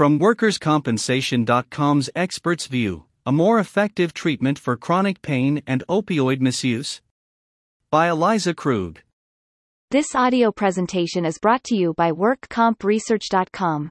From 0.00 0.18
WorkersCompensation.com's 0.18 2.08
Experts 2.16 2.66
View 2.68 3.04
A 3.26 3.32
More 3.32 3.58
Effective 3.58 4.14
Treatment 4.14 4.58
for 4.58 4.74
Chronic 4.74 5.20
Pain 5.20 5.62
and 5.66 5.84
Opioid 5.90 6.40
Misuse? 6.40 7.02
By 7.90 8.08
Eliza 8.08 8.54
Krug. 8.54 9.00
This 9.90 10.14
audio 10.14 10.52
presentation 10.52 11.26
is 11.26 11.36
brought 11.36 11.62
to 11.64 11.76
you 11.76 11.92
by 11.98 12.12
WorkCompResearch.com. 12.12 13.90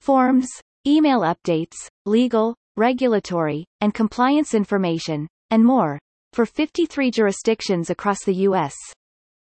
Forms, 0.00 0.48
email 0.84 1.20
updates, 1.20 1.86
legal, 2.04 2.56
regulatory, 2.76 3.64
and 3.80 3.94
compliance 3.94 4.54
information, 4.54 5.28
and 5.52 5.64
more, 5.64 6.00
for 6.32 6.46
53 6.46 7.12
jurisdictions 7.12 7.90
across 7.90 8.24
the 8.24 8.34
U.S. 8.48 8.74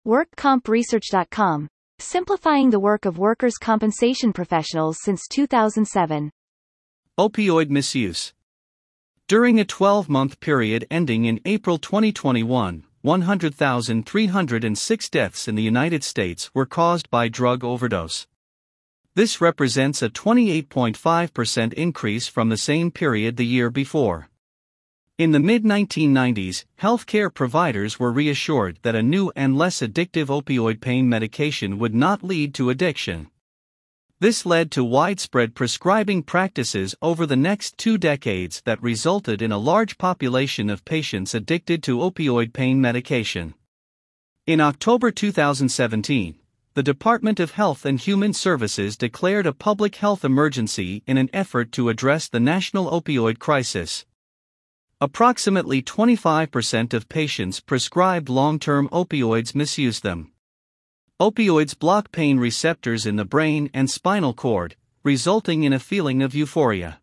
WorkCompResearch.com, 0.05 1.69
simplifying 1.99 2.69
the 2.69 2.79
work 2.79 3.05
of 3.05 3.17
workers' 3.17 3.57
compensation 3.57 4.33
professionals 4.33 4.97
since 5.01 5.27
2007. 5.27 6.31
Opioid 7.19 7.69
misuse. 7.69 8.33
During 9.27 9.59
a 9.59 9.65
12 9.65 10.07
month 10.07 10.39
period 10.39 10.85
ending 10.91 11.25
in 11.25 11.39
April 11.45 11.77
2021, 11.77 12.83
100,306 13.01 15.09
deaths 15.09 15.47
in 15.47 15.55
the 15.55 15.63
United 15.63 16.03
States 16.03 16.51
were 16.53 16.65
caused 16.65 17.09
by 17.09 17.27
drug 17.27 17.63
overdose. 17.63 18.27
This 19.15 19.39
represents 19.39 20.01
a 20.01 20.09
28.5% 20.09 21.73
increase 21.73 22.27
from 22.27 22.49
the 22.49 22.57
same 22.57 22.91
period 22.91 23.37
the 23.37 23.45
year 23.45 23.69
before. 23.69 24.29
In 25.17 25.31
the 25.31 25.39
mid 25.39 25.63
1990s, 25.63 26.65
healthcare 26.81 27.33
providers 27.33 27.97
were 27.97 28.11
reassured 28.11 28.79
that 28.81 28.95
a 28.95 29.01
new 29.01 29.31
and 29.33 29.57
less 29.57 29.79
addictive 29.79 30.25
opioid 30.25 30.81
pain 30.81 31.07
medication 31.07 31.79
would 31.79 31.95
not 31.95 32.21
lead 32.21 32.53
to 32.55 32.69
addiction. 32.69 33.29
This 34.19 34.45
led 34.45 34.71
to 34.71 34.83
widespread 34.83 35.55
prescribing 35.55 36.23
practices 36.23 36.95
over 37.01 37.25
the 37.25 37.37
next 37.37 37.77
two 37.77 37.97
decades 37.97 38.61
that 38.65 38.83
resulted 38.83 39.41
in 39.41 39.53
a 39.53 39.57
large 39.57 39.97
population 39.97 40.69
of 40.69 40.83
patients 40.83 41.33
addicted 41.33 41.81
to 41.83 41.99
opioid 41.99 42.51
pain 42.51 42.81
medication. 42.81 43.53
In 44.45 44.59
October 44.59 45.11
2017, 45.11 46.35
the 46.73 46.83
Department 46.83 47.39
of 47.39 47.51
Health 47.51 47.85
and 47.85 48.01
Human 48.01 48.33
Services 48.33 48.97
declared 48.97 49.47
a 49.47 49.53
public 49.53 49.95
health 49.95 50.25
emergency 50.25 51.03
in 51.07 51.17
an 51.17 51.29
effort 51.31 51.71
to 51.71 51.87
address 51.87 52.27
the 52.27 52.41
national 52.41 52.91
opioid 52.91 53.39
crisis. 53.39 54.05
Approximately 55.01 55.81
25% 55.81 56.93
of 56.93 57.09
patients 57.09 57.59
prescribed 57.59 58.29
long 58.29 58.59
term 58.59 58.87
opioids 58.93 59.53
misuse 59.53 59.99
them. 59.99 60.31
Opioids 61.19 61.77
block 61.77 62.13
pain 62.13 62.37
receptors 62.37 63.05
in 63.05 63.17
the 63.17 63.25
brain 63.25 63.69
and 63.73 63.89
spinal 63.89 64.33
cord, 64.33 64.77
resulting 65.03 65.65
in 65.65 65.73
a 65.73 65.79
feeling 65.79 66.23
of 66.23 66.33
euphoria. 66.33 67.01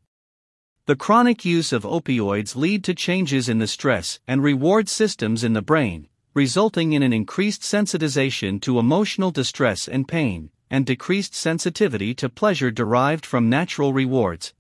The 0.87 0.97
chronic 0.97 1.45
use 1.45 1.71
of 1.71 1.83
opioids 1.83 2.57
lead 2.57 2.83
to 2.85 2.95
changes 2.95 3.51
in 3.51 3.59
the 3.59 3.67
stress 3.67 4.21
and 4.27 4.43
reward 4.43 4.89
systems 4.89 5.45
in 5.45 5.53
the 5.53 5.61
brain, 5.61 6.09
resulting 6.33 6.95
in 6.95 7.03
an 7.03 7.13
increased 7.13 7.61
sensitization 7.61 8.59
to 8.63 8.79
emotional 8.79 9.31
distress 9.31 9.87
and 9.87 10.09
pain, 10.09 10.51
and 10.71 10.87
decreased 10.87 11.35
sensitivity 11.35 12.15
to 12.15 12.31
pleasure 12.31 12.71
derived 12.71 13.27
from 13.27 13.51
natural 13.51 13.93
rewards. 13.93 14.55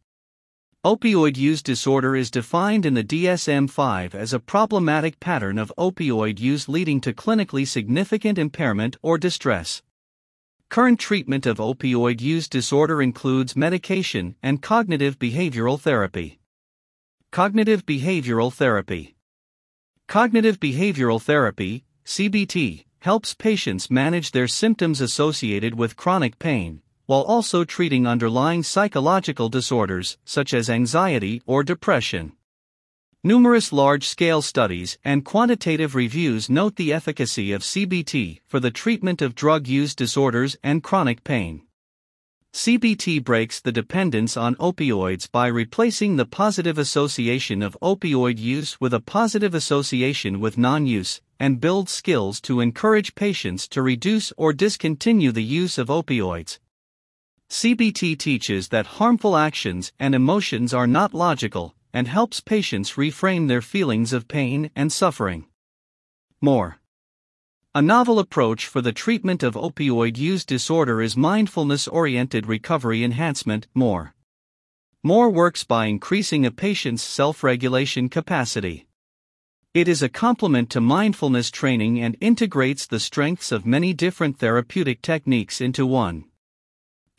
Opioid 0.84 1.36
use 1.36 1.62
disorder 1.62 2.16
is 2.16 2.28
defined 2.28 2.84
in 2.84 2.94
the 2.94 3.04
DSM 3.04 3.70
5 3.70 4.16
as 4.16 4.32
a 4.32 4.40
problematic 4.40 5.20
pattern 5.20 5.56
of 5.56 5.72
opioid 5.78 6.40
use 6.40 6.68
leading 6.68 7.00
to 7.02 7.12
clinically 7.12 7.64
significant 7.64 8.36
impairment 8.36 8.96
or 9.00 9.16
distress. 9.16 9.84
Current 10.70 10.98
treatment 10.98 11.46
of 11.46 11.58
opioid 11.58 12.20
use 12.20 12.48
disorder 12.48 13.00
includes 13.00 13.54
medication 13.54 14.34
and 14.42 14.60
cognitive 14.60 15.20
behavioral 15.20 15.78
therapy. 15.78 16.40
Cognitive 17.30 17.86
behavioral 17.86 18.52
therapy. 18.52 19.14
Cognitive 20.08 20.58
behavioral 20.58 21.22
therapy, 21.22 21.84
CBT, 22.04 22.86
helps 22.98 23.34
patients 23.34 23.88
manage 23.88 24.32
their 24.32 24.48
symptoms 24.48 25.00
associated 25.00 25.76
with 25.76 25.94
chronic 25.94 26.40
pain, 26.40 26.82
while 27.12 27.24
also 27.24 27.62
treating 27.62 28.06
underlying 28.06 28.62
psychological 28.62 29.50
disorders, 29.50 30.16
such 30.24 30.54
as 30.54 30.70
anxiety 30.70 31.42
or 31.44 31.62
depression. 31.62 32.32
Numerous 33.22 33.70
large 33.70 34.08
scale 34.08 34.40
studies 34.40 34.96
and 35.04 35.22
quantitative 35.22 35.94
reviews 35.94 36.48
note 36.48 36.76
the 36.76 36.90
efficacy 36.90 37.52
of 37.52 37.60
CBT 37.60 38.40
for 38.46 38.60
the 38.60 38.70
treatment 38.70 39.20
of 39.20 39.34
drug 39.34 39.68
use 39.68 39.94
disorders 39.94 40.56
and 40.62 40.82
chronic 40.82 41.22
pain. 41.22 41.60
CBT 42.54 43.22
breaks 43.22 43.60
the 43.60 43.72
dependence 43.72 44.34
on 44.38 44.54
opioids 44.54 45.30
by 45.30 45.48
replacing 45.48 46.16
the 46.16 46.24
positive 46.24 46.78
association 46.78 47.62
of 47.62 47.76
opioid 47.82 48.38
use 48.38 48.80
with 48.80 48.94
a 48.94 49.00
positive 49.00 49.54
association 49.54 50.40
with 50.40 50.56
non 50.56 50.86
use, 50.86 51.20
and 51.38 51.60
builds 51.60 51.92
skills 51.92 52.40
to 52.40 52.60
encourage 52.60 53.14
patients 53.14 53.68
to 53.68 53.82
reduce 53.82 54.32
or 54.38 54.54
discontinue 54.54 55.30
the 55.30 55.44
use 55.44 55.76
of 55.76 55.88
opioids, 55.88 56.58
CBT 57.52 58.18
teaches 58.18 58.68
that 58.68 58.96
harmful 58.96 59.36
actions 59.36 59.92
and 60.00 60.14
emotions 60.14 60.72
are 60.72 60.86
not 60.86 61.12
logical 61.12 61.74
and 61.92 62.08
helps 62.08 62.40
patients 62.40 62.94
reframe 62.94 63.46
their 63.46 63.60
feelings 63.60 64.14
of 64.14 64.26
pain 64.26 64.70
and 64.74 64.90
suffering. 64.90 65.44
More. 66.40 66.80
A 67.74 67.82
novel 67.82 68.18
approach 68.18 68.66
for 68.66 68.80
the 68.80 68.90
treatment 68.90 69.42
of 69.42 69.52
opioid 69.52 70.16
use 70.16 70.46
disorder 70.46 71.02
is 71.02 71.14
mindfulness 71.14 71.86
oriented 71.86 72.46
recovery 72.46 73.04
enhancement. 73.04 73.66
More. 73.74 74.14
More 75.02 75.28
works 75.28 75.62
by 75.62 75.88
increasing 75.88 76.46
a 76.46 76.50
patient's 76.50 77.02
self 77.02 77.44
regulation 77.44 78.08
capacity. 78.08 78.86
It 79.74 79.88
is 79.88 80.02
a 80.02 80.08
complement 80.08 80.70
to 80.70 80.80
mindfulness 80.80 81.50
training 81.50 82.00
and 82.00 82.16
integrates 82.18 82.86
the 82.86 82.98
strengths 82.98 83.52
of 83.52 83.66
many 83.66 83.92
different 83.92 84.38
therapeutic 84.38 85.02
techniques 85.02 85.60
into 85.60 85.84
one. 85.84 86.24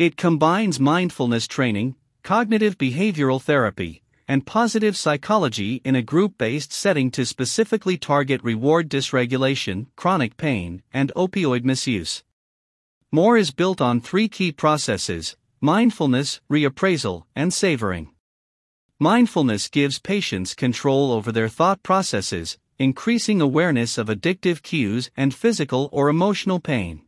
It 0.03 0.17
combines 0.17 0.81
mindfulness 0.81 1.47
training, 1.47 1.95
cognitive 2.23 2.77
behavioral 2.77 3.41
therapy, 3.41 4.03
and 4.27 4.45
positive 4.45 4.97
psychology 4.97 5.79
in 5.85 5.95
a 5.95 6.01
group 6.01 6.37
based 6.37 6.73
setting 6.73 7.09
to 7.11 7.25
specifically 7.25 7.97
target 7.97 8.43
reward 8.43 8.89
dysregulation, 8.89 9.85
chronic 9.95 10.35
pain, 10.35 10.83
and 10.91 11.13
opioid 11.15 11.63
misuse. 11.63 12.21
More 13.13 13.37
is 13.37 13.51
built 13.51 13.79
on 13.79 14.01
three 14.01 14.27
key 14.27 14.51
processes 14.51 15.37
mindfulness, 15.61 16.41
reappraisal, 16.51 17.23
and 17.33 17.53
savoring. 17.53 18.09
Mindfulness 18.99 19.69
gives 19.69 19.99
patients 19.99 20.53
control 20.53 21.13
over 21.13 21.31
their 21.31 21.47
thought 21.47 21.81
processes, 21.81 22.57
increasing 22.77 23.39
awareness 23.39 23.97
of 23.97 24.07
addictive 24.07 24.63
cues 24.63 25.09
and 25.15 25.33
physical 25.33 25.87
or 25.93 26.09
emotional 26.09 26.59
pain. 26.59 27.03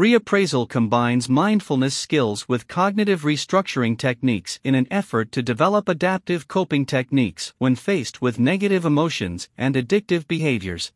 Reappraisal 0.00 0.66
combines 0.66 1.28
mindfulness 1.28 1.94
skills 1.94 2.48
with 2.48 2.66
cognitive 2.66 3.20
restructuring 3.20 3.98
techniques 3.98 4.58
in 4.64 4.74
an 4.74 4.86
effort 4.90 5.30
to 5.32 5.42
develop 5.42 5.90
adaptive 5.90 6.48
coping 6.48 6.86
techniques 6.86 7.52
when 7.58 7.74
faced 7.76 8.22
with 8.22 8.38
negative 8.38 8.86
emotions 8.86 9.50
and 9.58 9.74
addictive 9.74 10.26
behaviors. 10.26 10.90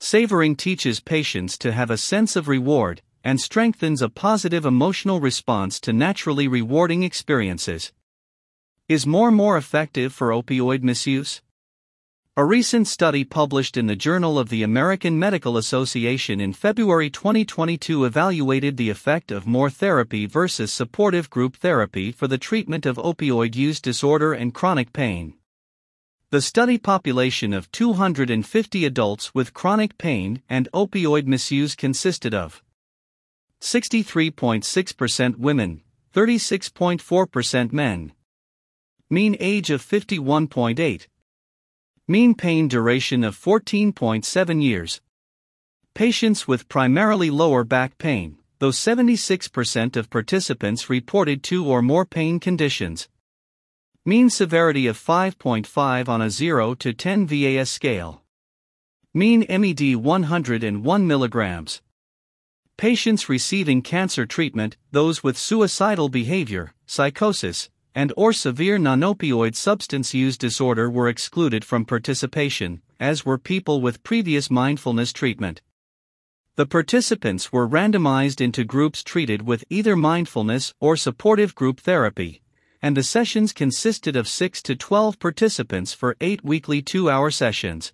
Savoring 0.00 0.56
teaches 0.56 0.98
patients 0.98 1.56
to 1.58 1.70
have 1.70 1.92
a 1.92 1.96
sense 1.96 2.34
of 2.34 2.48
reward 2.48 3.02
and 3.22 3.40
strengthens 3.40 4.02
a 4.02 4.08
positive 4.08 4.66
emotional 4.66 5.20
response 5.20 5.78
to 5.78 5.92
naturally 5.92 6.48
rewarding 6.48 7.04
experiences. 7.04 7.92
Is 8.88 9.06
more 9.06 9.30
more 9.30 9.56
effective 9.56 10.12
for 10.12 10.30
opioid 10.30 10.82
misuse? 10.82 11.40
A 12.38 12.44
recent 12.44 12.86
study 12.86 13.24
published 13.24 13.76
in 13.76 13.88
the 13.88 13.96
Journal 13.96 14.38
of 14.38 14.48
the 14.48 14.62
American 14.62 15.18
Medical 15.18 15.56
Association 15.56 16.40
in 16.40 16.52
February 16.52 17.10
2022 17.10 18.04
evaluated 18.04 18.76
the 18.76 18.90
effect 18.90 19.32
of 19.32 19.44
more 19.44 19.68
therapy 19.68 20.24
versus 20.24 20.72
supportive 20.72 21.30
group 21.30 21.56
therapy 21.56 22.12
for 22.12 22.28
the 22.28 22.38
treatment 22.38 22.86
of 22.86 22.94
opioid 22.96 23.56
use 23.56 23.80
disorder 23.80 24.34
and 24.34 24.54
chronic 24.54 24.92
pain. 24.92 25.34
The 26.30 26.40
study 26.40 26.78
population 26.78 27.52
of 27.52 27.72
250 27.72 28.84
adults 28.84 29.34
with 29.34 29.52
chronic 29.52 29.98
pain 29.98 30.40
and 30.48 30.68
opioid 30.72 31.26
misuse 31.26 31.74
consisted 31.74 32.34
of 32.34 32.62
63.6% 33.60 35.38
women, 35.38 35.82
36.4% 36.14 37.72
men. 37.72 38.12
Mean 39.10 39.36
age 39.40 39.70
of 39.70 39.82
51.8 39.82 41.08
Mean 42.10 42.34
pain 42.34 42.68
duration 42.68 43.22
of 43.22 43.36
14.7 43.36 44.62
years. 44.62 45.02
Patients 45.92 46.48
with 46.48 46.66
primarily 46.70 47.28
lower 47.28 47.64
back 47.64 47.98
pain, 47.98 48.38
though 48.60 48.70
76% 48.70 49.94
of 49.94 50.08
participants 50.08 50.88
reported 50.88 51.42
two 51.42 51.66
or 51.66 51.82
more 51.82 52.06
pain 52.06 52.40
conditions. 52.40 53.10
Mean 54.06 54.30
severity 54.30 54.86
of 54.86 54.96
5.5 54.96 56.08
on 56.08 56.22
a 56.22 56.30
0 56.30 56.76
to 56.76 56.94
10 56.94 57.26
VAS 57.26 57.70
scale. 57.70 58.22
Mean 59.12 59.44
MED 59.46 59.96
101 59.96 61.08
mg. 61.08 61.80
Patients 62.78 63.28
receiving 63.28 63.82
cancer 63.82 64.24
treatment, 64.24 64.78
those 64.92 65.22
with 65.22 65.36
suicidal 65.36 66.08
behavior, 66.08 66.72
psychosis, 66.86 67.68
and 67.94 68.12
or 68.16 68.32
severe 68.32 68.78
non-opioid 68.78 69.54
substance 69.54 70.14
use 70.14 70.38
disorder 70.38 70.90
were 70.90 71.08
excluded 71.08 71.64
from 71.64 71.84
participation, 71.84 72.82
as 73.00 73.24
were 73.24 73.38
people 73.38 73.80
with 73.80 74.02
previous 74.02 74.50
mindfulness 74.50 75.12
treatment. 75.12 75.62
The 76.56 76.66
participants 76.66 77.52
were 77.52 77.68
randomized 77.68 78.40
into 78.40 78.64
groups 78.64 79.04
treated 79.04 79.42
with 79.42 79.64
either 79.70 79.94
mindfulness 79.94 80.74
or 80.80 80.96
supportive 80.96 81.54
group 81.54 81.80
therapy, 81.80 82.42
and 82.82 82.96
the 82.96 83.02
sessions 83.02 83.52
consisted 83.52 84.16
of 84.16 84.28
6 84.28 84.62
to 84.62 84.76
12 84.76 85.18
participants 85.18 85.92
for 85.92 86.16
8 86.20 86.44
weekly 86.44 86.82
2-hour 86.82 87.30
sessions. 87.30 87.92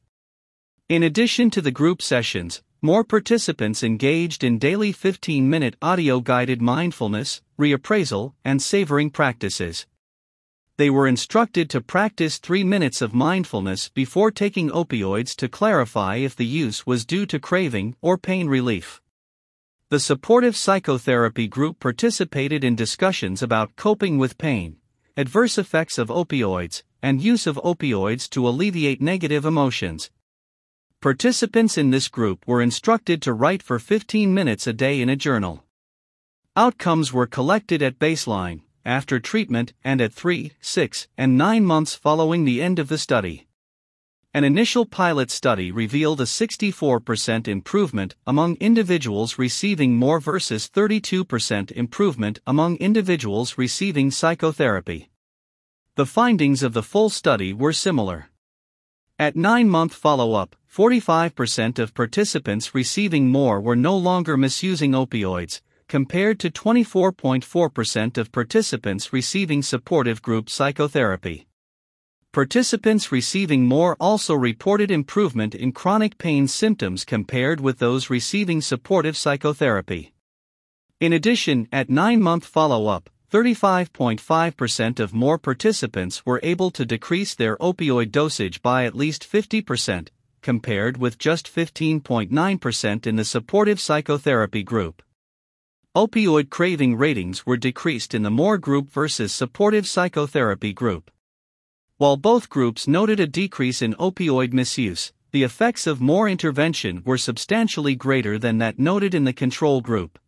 In 0.88 1.02
addition 1.02 1.50
to 1.50 1.60
the 1.60 1.70
group 1.70 2.02
sessions, 2.02 2.62
more 2.84 3.02
participants 3.02 3.82
engaged 3.82 4.44
in 4.44 4.58
daily 4.58 4.92
15 4.92 5.50
minute 5.50 5.74
audio 5.80 6.20
guided 6.20 6.60
mindfulness, 6.62 7.42
reappraisal, 7.58 8.34
and 8.44 8.62
savoring 8.62 9.10
practices 9.10 9.86
they 10.76 10.90
were 10.90 11.06
instructed 11.06 11.70
to 11.70 11.80
practice 11.80 12.38
three 12.38 12.64
minutes 12.64 13.00
of 13.00 13.14
mindfulness 13.14 13.88
before 13.90 14.32
taking 14.32 14.70
opioids 14.70 15.36
to 15.36 15.48
clarify 15.48 16.16
if 16.16 16.34
the 16.34 16.46
use 16.46 16.84
was 16.84 17.06
due 17.06 17.24
to 17.26 17.38
craving 17.38 17.94
or 18.00 18.18
pain 18.18 18.48
relief. 18.48 19.00
The 19.90 20.00
supportive 20.00 20.56
psychotherapy 20.56 21.46
group 21.46 21.78
participated 21.78 22.64
in 22.64 22.74
discussions 22.74 23.40
about 23.40 23.76
coping 23.76 24.18
with 24.18 24.36
pain, 24.36 24.78
adverse 25.16 25.58
effects 25.58 25.96
of 25.96 26.08
opioids, 26.08 26.82
and 27.00 27.22
use 27.22 27.46
of 27.46 27.56
opioids 27.58 28.28
to 28.30 28.48
alleviate 28.48 29.00
negative 29.00 29.44
emotions. 29.44 30.10
Participants 31.04 31.76
in 31.76 31.90
this 31.90 32.08
group 32.08 32.48
were 32.48 32.62
instructed 32.62 33.20
to 33.20 33.34
write 33.34 33.62
for 33.62 33.78
15 33.78 34.32
minutes 34.32 34.66
a 34.66 34.72
day 34.72 35.02
in 35.02 35.10
a 35.10 35.16
journal. 35.16 35.62
Outcomes 36.56 37.12
were 37.12 37.26
collected 37.26 37.82
at 37.82 37.98
baseline, 37.98 38.62
after 38.86 39.20
treatment, 39.20 39.74
and 39.84 40.00
at 40.00 40.14
3, 40.14 40.52
6, 40.62 41.08
and 41.18 41.36
9 41.36 41.62
months 41.62 41.94
following 41.94 42.46
the 42.46 42.62
end 42.62 42.78
of 42.78 42.88
the 42.88 42.96
study. 42.96 43.46
An 44.32 44.44
initial 44.44 44.86
pilot 44.86 45.30
study 45.30 45.70
revealed 45.70 46.22
a 46.22 46.24
64% 46.24 47.48
improvement 47.48 48.14
among 48.26 48.56
individuals 48.56 49.36
receiving 49.36 49.96
more 49.96 50.20
versus 50.20 50.70
32% 50.70 51.70
improvement 51.72 52.38
among 52.46 52.76
individuals 52.78 53.58
receiving 53.58 54.10
psychotherapy. 54.10 55.10
The 55.96 56.06
findings 56.06 56.62
of 56.62 56.72
the 56.72 56.82
full 56.82 57.10
study 57.10 57.52
were 57.52 57.74
similar. 57.74 58.30
At 59.16 59.36
9 59.36 59.68
month 59.68 59.94
follow 59.94 60.32
up, 60.32 60.56
45% 60.68 61.78
of 61.78 61.94
participants 61.94 62.74
receiving 62.74 63.30
more 63.30 63.60
were 63.60 63.76
no 63.76 63.96
longer 63.96 64.36
misusing 64.36 64.90
opioids, 64.90 65.60
compared 65.86 66.40
to 66.40 66.50
24.4% 66.50 68.18
of 68.18 68.32
participants 68.32 69.12
receiving 69.12 69.62
supportive 69.62 70.20
group 70.20 70.50
psychotherapy. 70.50 71.46
Participants 72.32 73.12
receiving 73.12 73.64
more 73.66 73.96
also 74.00 74.34
reported 74.34 74.90
improvement 74.90 75.54
in 75.54 75.70
chronic 75.70 76.18
pain 76.18 76.48
symptoms 76.48 77.04
compared 77.04 77.60
with 77.60 77.78
those 77.78 78.10
receiving 78.10 78.60
supportive 78.60 79.16
psychotherapy. 79.16 80.12
In 80.98 81.12
addition, 81.12 81.68
at 81.70 81.88
9 81.88 82.20
month 82.20 82.44
follow 82.44 82.88
up, 82.88 83.08
35.5% 83.34 85.00
of 85.00 85.12
more 85.12 85.38
participants 85.38 86.24
were 86.24 86.38
able 86.44 86.70
to 86.70 86.84
decrease 86.84 87.34
their 87.34 87.56
opioid 87.56 88.12
dosage 88.12 88.62
by 88.62 88.84
at 88.84 88.94
least 88.94 89.28
50%, 89.28 90.06
compared 90.40 90.98
with 90.98 91.18
just 91.18 91.52
15.9% 91.52 93.06
in 93.08 93.16
the 93.16 93.24
supportive 93.24 93.80
psychotherapy 93.80 94.62
group. 94.62 95.02
Opioid 95.96 96.48
craving 96.48 96.94
ratings 96.94 97.44
were 97.44 97.56
decreased 97.56 98.14
in 98.14 98.22
the 98.22 98.30
MORE 98.30 98.56
group 98.56 98.88
versus 98.88 99.32
supportive 99.32 99.88
psychotherapy 99.88 100.72
group. 100.72 101.10
While 101.96 102.16
both 102.16 102.48
groups 102.48 102.86
noted 102.86 103.18
a 103.18 103.26
decrease 103.26 103.82
in 103.82 103.94
opioid 103.94 104.52
misuse, 104.52 105.12
the 105.32 105.42
effects 105.42 105.88
of 105.88 106.00
MORE 106.00 106.28
intervention 106.28 107.02
were 107.04 107.18
substantially 107.18 107.96
greater 107.96 108.38
than 108.38 108.58
that 108.58 108.78
noted 108.78 109.12
in 109.12 109.24
the 109.24 109.32
control 109.32 109.80
group. 109.80 110.20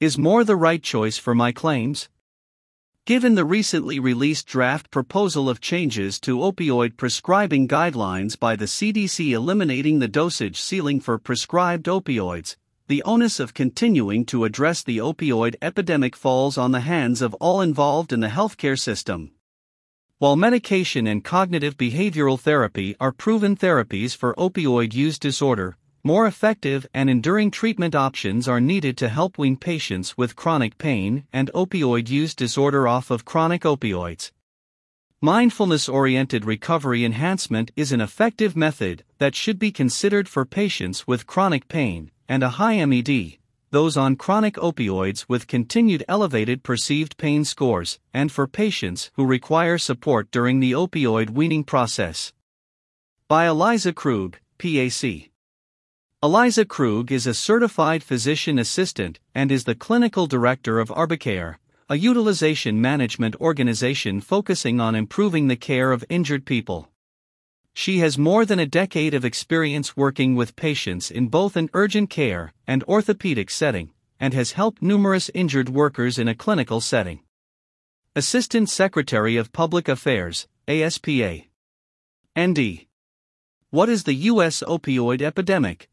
Is 0.00 0.16
MORE 0.16 0.44
the 0.44 0.56
right 0.56 0.82
choice 0.82 1.18
for 1.18 1.34
my 1.34 1.52
claims? 1.52 2.08
Given 3.04 3.34
the 3.34 3.44
recently 3.44 4.00
released 4.00 4.46
draft 4.46 4.90
proposal 4.90 5.46
of 5.46 5.60
changes 5.60 6.18
to 6.20 6.38
opioid 6.38 6.96
prescribing 6.96 7.68
guidelines 7.68 8.38
by 8.38 8.56
the 8.56 8.64
CDC 8.64 9.32
eliminating 9.32 9.98
the 9.98 10.08
dosage 10.08 10.58
ceiling 10.58 11.00
for 11.00 11.18
prescribed 11.18 11.84
opioids, 11.84 12.56
the 12.88 13.02
onus 13.02 13.38
of 13.38 13.52
continuing 13.52 14.24
to 14.24 14.44
address 14.44 14.82
the 14.82 14.96
opioid 14.96 15.56
epidemic 15.60 16.16
falls 16.16 16.56
on 16.56 16.72
the 16.72 16.80
hands 16.80 17.20
of 17.20 17.34
all 17.34 17.60
involved 17.60 18.10
in 18.10 18.20
the 18.20 18.28
healthcare 18.28 18.80
system. 18.80 19.32
While 20.16 20.34
medication 20.34 21.06
and 21.06 21.22
cognitive 21.22 21.76
behavioral 21.76 22.40
therapy 22.40 22.96
are 23.00 23.12
proven 23.12 23.54
therapies 23.54 24.16
for 24.16 24.34
opioid 24.36 24.94
use 24.94 25.18
disorder, 25.18 25.76
more 26.02 26.26
effective 26.26 26.86
and 26.94 27.10
enduring 27.10 27.50
treatment 27.50 27.94
options 27.94 28.48
are 28.48 28.60
needed 28.60 28.96
to 28.98 29.08
help 29.08 29.36
wean 29.36 29.56
patients 29.56 30.16
with 30.16 30.36
chronic 30.36 30.78
pain 30.78 31.24
and 31.32 31.50
opioid 31.54 32.08
use 32.08 32.34
disorder 32.34 32.88
off 32.88 33.10
of 33.10 33.24
chronic 33.24 33.62
opioids. 33.62 34.30
Mindfulness 35.20 35.86
oriented 35.86 36.46
recovery 36.46 37.04
enhancement 37.04 37.70
is 37.76 37.92
an 37.92 38.00
effective 38.00 38.56
method 38.56 39.04
that 39.18 39.34
should 39.34 39.58
be 39.58 39.70
considered 39.70 40.28
for 40.28 40.46
patients 40.46 41.06
with 41.06 41.26
chronic 41.26 41.68
pain, 41.68 42.10
and 42.26 42.42
a 42.42 42.50
high 42.50 42.82
MED, 42.86 43.36
those 43.70 43.96
on 43.96 44.16
chronic 44.16 44.54
opioids 44.54 45.26
with 45.28 45.46
continued 45.46 46.02
elevated 46.08 46.62
perceived 46.62 47.18
pain 47.18 47.44
scores, 47.44 47.98
and 48.14 48.32
for 48.32 48.46
patients 48.46 49.10
who 49.14 49.26
require 49.26 49.76
support 49.76 50.30
during 50.30 50.60
the 50.60 50.72
opioid 50.72 51.30
weaning 51.30 51.64
process. 51.64 52.32
By 53.28 53.46
Eliza 53.46 53.92
Krug, 53.92 54.38
PAC. 54.58 55.29
Eliza 56.22 56.66
Krug 56.66 57.10
is 57.10 57.26
a 57.26 57.32
certified 57.32 58.02
physician 58.02 58.58
assistant 58.58 59.18
and 59.34 59.50
is 59.50 59.64
the 59.64 59.74
clinical 59.74 60.26
director 60.26 60.78
of 60.78 60.90
Arbicare, 60.90 61.56
a 61.88 61.96
utilization 61.96 62.78
management 62.78 63.36
organization 63.36 64.20
focusing 64.20 64.80
on 64.80 64.94
improving 64.94 65.48
the 65.48 65.56
care 65.56 65.92
of 65.92 66.04
injured 66.10 66.44
people. 66.44 66.90
She 67.72 68.00
has 68.00 68.18
more 68.18 68.44
than 68.44 68.58
a 68.58 68.66
decade 68.66 69.14
of 69.14 69.24
experience 69.24 69.96
working 69.96 70.34
with 70.34 70.56
patients 70.56 71.10
in 71.10 71.28
both 71.28 71.56
an 71.56 71.70
urgent 71.72 72.10
care 72.10 72.52
and 72.66 72.84
orthopedic 72.84 73.48
setting, 73.48 73.90
and 74.20 74.34
has 74.34 74.52
helped 74.52 74.82
numerous 74.82 75.30
injured 75.32 75.70
workers 75.70 76.18
in 76.18 76.28
a 76.28 76.34
clinical 76.34 76.82
setting. 76.82 77.20
Assistant 78.14 78.68
Secretary 78.68 79.38
of 79.38 79.52
Public 79.52 79.88
Affairs, 79.88 80.46
ASPA. 80.68 81.46
ND. 82.38 82.80
What 83.70 83.88
is 83.88 84.04
the 84.04 84.28
U.S. 84.28 84.62
opioid 84.68 85.22
epidemic? 85.22 85.88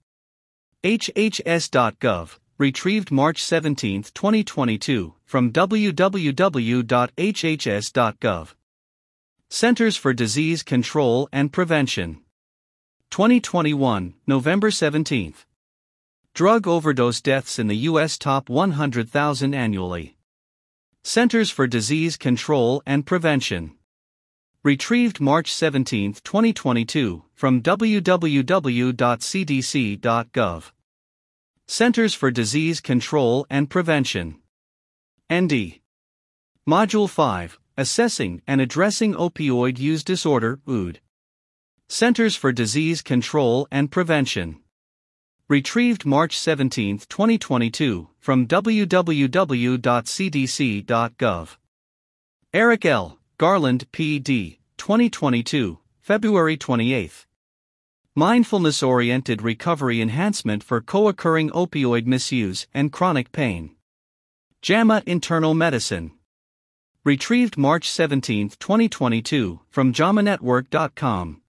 HHS.gov, 0.88 2.40
retrieved 2.58 3.12
March 3.12 3.44
17, 3.44 4.04
2022, 4.04 5.16
from 5.26 5.52
www.hhs.gov. 5.52 5.74
Centers 9.50 9.98
for 9.98 10.14
Disease 10.14 10.64
Control 10.64 11.28
and 11.34 11.52
Prevention. 11.52 12.22
2021, 13.12 14.14
November 14.28 14.72
17. 14.72 15.34
Drug 16.34 16.66
overdose 16.66 17.20
deaths 17.20 17.60
in 17.60 17.68
the 17.68 17.76
U.S. 17.92 18.18
top 18.18 18.48
100,000 18.48 19.54
annually. 19.54 20.16
Centers 21.04 21.50
for 21.50 21.68
Disease 21.68 22.16
Control 22.16 22.82
and 22.86 23.06
Prevention. 23.06 23.74
Retrieved 24.64 25.20
March 25.20 25.52
17, 25.54 26.14
2022, 26.24 27.24
from 27.34 27.62
www.cdc.gov. 27.62 27.92
Centers 31.70 32.14
for 32.14 32.32
Disease 32.32 32.80
Control 32.80 33.46
and 33.50 33.70
Prevention. 33.70 34.38
ND. 35.32 35.82
Module 36.66 37.10
5 37.10 37.60
Assessing 37.76 38.42
and 38.48 38.62
Addressing 38.62 39.14
Opioid 39.14 39.78
Use 39.78 40.02
Disorder, 40.02 40.62
OOD. 40.66 41.02
Centers 41.90 42.38
for 42.38 42.54
Disease 42.54 43.02
Control 43.02 43.68
and 43.70 43.92
Prevention. 43.92 44.62
Retrieved 45.50 46.06
March 46.06 46.40
17, 46.40 47.00
2022, 47.00 48.08
from 48.18 48.48
www.cdc.gov. 48.48 49.18
Eric 52.54 52.86
L. 52.86 53.20
Garland, 53.38 53.92
P.D., 53.92 54.60
2022, 54.78 55.80
February 56.00 56.56
28. 56.56 57.27
Mindfulness 58.18 58.82
Oriented 58.82 59.44
Recovery 59.44 60.02
Enhancement 60.02 60.64
for 60.64 60.82
Co 60.82 61.08
occurring 61.08 61.52
Opioid 61.52 62.08
Misuse 62.08 62.66
and 62.74 62.92
Chronic 62.92 63.32
Pain. 63.32 63.76
JAMA 64.64 65.04
Internal 65.06 65.54
Medicine. 65.54 66.10
Retrieved 67.04 67.60
March 67.60 67.88
17, 67.88 68.50
2022, 68.60 69.60
from 69.70 69.94
JAMANetwork.com. 69.94 71.44